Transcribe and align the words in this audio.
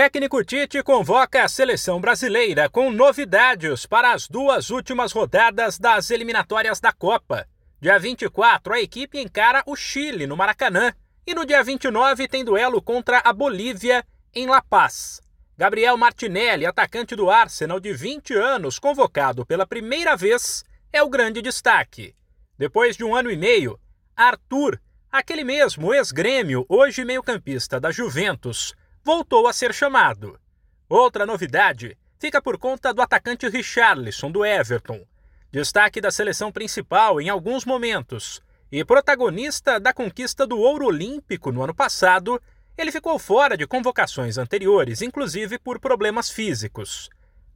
Técnico 0.00 0.44
Tite 0.44 0.80
convoca 0.80 1.42
a 1.42 1.48
seleção 1.48 2.00
brasileira 2.00 2.70
com 2.70 2.88
novidades 2.88 3.84
para 3.84 4.12
as 4.12 4.28
duas 4.28 4.70
últimas 4.70 5.10
rodadas 5.10 5.76
das 5.76 6.12
eliminatórias 6.12 6.78
da 6.78 6.92
Copa. 6.92 7.48
Dia 7.80 7.98
24, 7.98 8.74
a 8.74 8.80
equipe 8.80 9.20
encara 9.20 9.60
o 9.66 9.74
Chile 9.74 10.24
no 10.24 10.36
Maracanã 10.36 10.94
e 11.26 11.34
no 11.34 11.44
dia 11.44 11.64
29 11.64 12.28
tem 12.28 12.44
duelo 12.44 12.80
contra 12.80 13.20
a 13.24 13.32
Bolívia 13.32 14.06
em 14.32 14.46
La 14.46 14.62
Paz. 14.62 15.20
Gabriel 15.56 15.96
Martinelli, 15.96 16.64
atacante 16.64 17.16
do 17.16 17.28
Arsenal 17.28 17.80
de 17.80 17.92
20 17.92 18.34
anos, 18.34 18.78
convocado 18.78 19.44
pela 19.44 19.66
primeira 19.66 20.16
vez, 20.16 20.64
é 20.92 21.02
o 21.02 21.10
grande 21.10 21.42
destaque. 21.42 22.14
Depois 22.56 22.96
de 22.96 23.02
um 23.02 23.16
ano 23.16 23.32
e 23.32 23.36
meio, 23.36 23.76
Arthur, 24.14 24.80
aquele 25.10 25.42
mesmo 25.42 25.92
ex-grêmio, 25.92 26.64
hoje 26.68 27.04
meio-campista 27.04 27.80
da 27.80 27.90
Juventus, 27.90 28.76
voltou 29.04 29.46
a 29.46 29.52
ser 29.52 29.72
chamado. 29.72 30.38
Outra 30.88 31.26
novidade 31.26 31.96
fica 32.18 32.42
por 32.42 32.58
conta 32.58 32.92
do 32.92 33.02
atacante 33.02 33.48
Richarlison 33.48 34.30
do 34.30 34.44
Everton, 34.44 35.04
destaque 35.50 36.00
da 36.00 36.10
seleção 36.10 36.50
principal 36.50 37.20
em 37.20 37.28
alguns 37.28 37.64
momentos 37.64 38.42
e 38.70 38.84
protagonista 38.84 39.80
da 39.80 39.92
conquista 39.92 40.46
do 40.46 40.58
ouro 40.58 40.86
olímpico 40.86 41.50
no 41.50 41.62
ano 41.62 41.74
passado. 41.74 42.40
Ele 42.76 42.92
ficou 42.92 43.18
fora 43.18 43.56
de 43.56 43.66
convocações 43.66 44.38
anteriores, 44.38 45.02
inclusive 45.02 45.58
por 45.58 45.80
problemas 45.80 46.30
físicos. 46.30 47.08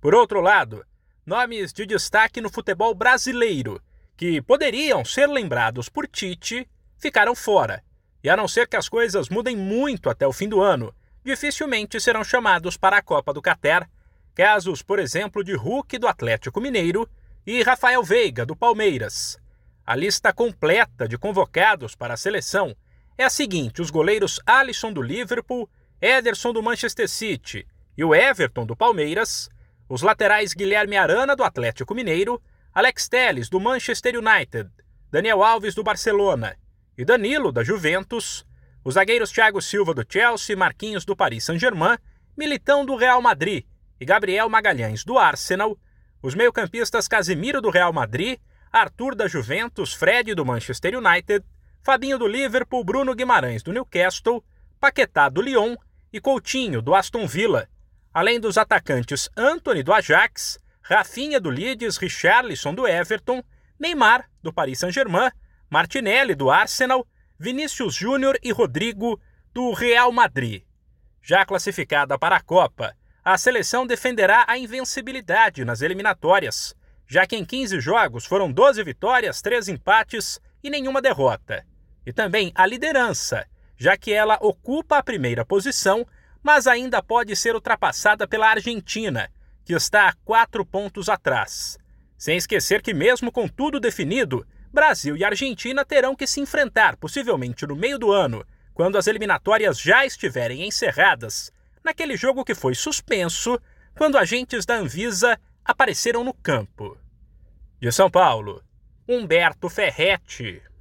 Por 0.00 0.14
outro 0.14 0.40
lado, 0.40 0.84
nomes 1.26 1.72
de 1.72 1.84
destaque 1.84 2.40
no 2.40 2.50
futebol 2.50 2.94
brasileiro, 2.94 3.82
que 4.16 4.40
poderiam 4.40 5.04
ser 5.04 5.26
lembrados 5.26 5.88
por 5.88 6.06
Tite, 6.06 6.68
ficaram 6.96 7.34
fora. 7.34 7.82
E 8.22 8.28
a 8.28 8.36
não 8.36 8.46
ser 8.46 8.68
que 8.68 8.76
as 8.76 8.88
coisas 8.88 9.28
mudem 9.28 9.56
muito 9.56 10.08
até 10.08 10.26
o 10.26 10.32
fim 10.32 10.48
do 10.48 10.60
ano, 10.60 10.94
dificilmente 11.24 12.00
serão 12.00 12.24
chamados 12.24 12.76
para 12.76 12.96
a 12.96 13.02
Copa 13.02 13.32
do 13.32 13.42
Catar. 13.42 13.88
Casos, 14.34 14.82
por 14.82 14.98
exemplo, 14.98 15.44
de 15.44 15.54
Hulk 15.54 15.98
do 15.98 16.06
Atlético 16.06 16.60
Mineiro 16.60 17.08
e 17.46 17.62
Rafael 17.62 18.02
Veiga 18.02 18.46
do 18.46 18.56
Palmeiras. 18.56 19.38
A 19.84 19.96
lista 19.96 20.32
completa 20.32 21.08
de 21.08 21.18
convocados 21.18 21.94
para 21.94 22.14
a 22.14 22.16
seleção 22.16 22.74
é 23.18 23.24
a 23.24 23.30
seguinte: 23.30 23.82
os 23.82 23.90
goleiros 23.90 24.40
Alisson 24.46 24.92
do 24.92 25.02
Liverpool, 25.02 25.68
Ederson 26.00 26.52
do 26.52 26.62
Manchester 26.62 27.08
City 27.08 27.66
e 27.96 28.04
o 28.04 28.14
Everton 28.14 28.64
do 28.64 28.76
Palmeiras, 28.76 29.48
os 29.88 30.02
laterais 30.02 30.54
Guilherme 30.54 30.96
Arana 30.96 31.34
do 31.34 31.42
Atlético 31.42 31.94
Mineiro, 31.94 32.40
Alex 32.72 33.08
Telles 33.08 33.48
do 33.48 33.58
Manchester 33.58 34.14
United, 34.16 34.70
Daniel 35.10 35.42
Alves 35.42 35.74
do 35.74 35.82
Barcelona 35.82 36.56
e 36.96 37.04
Danilo 37.04 37.50
da 37.50 37.64
Juventus, 37.64 38.46
os 38.84 38.94
zagueiros 38.94 39.30
Thiago 39.30 39.60
Silva 39.60 39.92
do 39.92 40.04
Chelsea, 40.08 40.56
Marquinhos 40.56 41.04
do 41.04 41.14
Paris 41.14 41.44
Saint-Germain, 41.44 41.98
Militão 42.36 42.84
do 42.84 42.96
Real 42.96 43.20
Madrid 43.20 43.64
e 44.00 44.04
Gabriel 44.04 44.48
Magalhães 44.48 45.04
do 45.04 45.18
Arsenal, 45.18 45.78
os 46.22 46.34
meio-campistas 46.34 47.06
Casemiro 47.06 47.60
do 47.60 47.70
Real 47.70 47.92
Madrid, 47.92 48.38
Arthur 48.72 49.14
da 49.14 49.26
Juventus, 49.26 49.92
Fred 49.92 50.34
do 50.34 50.44
Manchester 50.44 50.96
United, 50.96 51.44
Fabinho 51.82 52.18
do 52.18 52.26
Liverpool, 52.26 52.84
Bruno 52.84 53.14
Guimarães 53.14 53.62
do 53.62 53.72
Newcastle, 53.72 54.44
Paquetá 54.78 55.28
do 55.28 55.42
Lyon 55.42 55.76
e 56.12 56.20
Coutinho 56.20 56.80
do 56.80 56.94
Aston 56.94 57.26
Villa, 57.26 57.68
além 58.12 58.40
dos 58.40 58.56
atacantes 58.56 59.28
Anthony 59.36 59.82
do 59.82 59.92
Ajax, 59.92 60.58
Rafinha 60.82 61.40
do 61.40 61.50
Leeds, 61.50 61.96
Richarlison 61.96 62.74
do 62.74 62.86
Everton, 62.86 63.42
Neymar 63.78 64.28
do 64.42 64.52
Paris 64.52 64.78
Saint-Germain, 64.78 65.30
Martinelli 65.68 66.34
do 66.34 66.50
Arsenal 66.50 67.06
Vinícius 67.42 67.94
Júnior 67.94 68.38
e 68.42 68.52
Rodrigo, 68.52 69.18
do 69.54 69.72
Real 69.72 70.12
Madrid. 70.12 70.62
Já 71.22 71.46
classificada 71.46 72.18
para 72.18 72.36
a 72.36 72.40
Copa, 72.42 72.94
a 73.24 73.38
seleção 73.38 73.86
defenderá 73.86 74.44
a 74.46 74.58
invencibilidade 74.58 75.64
nas 75.64 75.80
eliminatórias, 75.80 76.76
já 77.08 77.26
que 77.26 77.34
em 77.34 77.42
15 77.42 77.80
jogos 77.80 78.26
foram 78.26 78.52
12 78.52 78.84
vitórias, 78.84 79.40
3 79.40 79.68
empates 79.68 80.38
e 80.62 80.68
nenhuma 80.68 81.00
derrota. 81.00 81.64
E 82.04 82.12
também 82.12 82.52
a 82.54 82.66
liderança, 82.66 83.46
já 83.74 83.96
que 83.96 84.12
ela 84.12 84.36
ocupa 84.42 84.98
a 84.98 85.02
primeira 85.02 85.42
posição, 85.42 86.06
mas 86.42 86.66
ainda 86.66 87.02
pode 87.02 87.34
ser 87.36 87.54
ultrapassada 87.54 88.28
pela 88.28 88.50
Argentina, 88.50 89.32
que 89.64 89.72
está 89.72 90.08
a 90.08 90.14
quatro 90.26 90.62
pontos 90.66 91.08
atrás. 91.08 91.78
Sem 92.18 92.36
esquecer 92.36 92.82
que, 92.82 92.92
mesmo 92.92 93.32
com 93.32 93.48
tudo 93.48 93.80
definido, 93.80 94.46
Brasil 94.72 95.16
e 95.16 95.24
Argentina 95.24 95.84
terão 95.84 96.14
que 96.14 96.26
se 96.26 96.40
enfrentar, 96.40 96.96
possivelmente 96.96 97.66
no 97.66 97.74
meio 97.74 97.98
do 97.98 98.12
ano, 98.12 98.44
quando 98.72 98.96
as 98.96 99.06
eliminatórias 99.06 99.78
já 99.78 100.06
estiverem 100.06 100.66
encerradas, 100.66 101.52
naquele 101.84 102.16
jogo 102.16 102.44
que 102.44 102.54
foi 102.54 102.74
suspenso 102.74 103.60
quando 103.96 104.16
agentes 104.16 104.64
da 104.64 104.76
Anvisa 104.76 105.38
apareceram 105.64 106.22
no 106.22 106.32
campo. 106.32 106.96
De 107.80 107.90
São 107.90 108.10
Paulo, 108.10 108.62
Humberto 109.08 109.68
Ferretti. 109.68 110.62